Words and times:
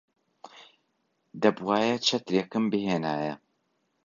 دەبوایە 1.41 1.95
چەترێکم 2.07 2.63
بهێنایە. 2.71 3.33